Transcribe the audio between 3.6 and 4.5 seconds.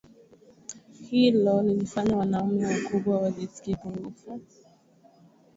pungufu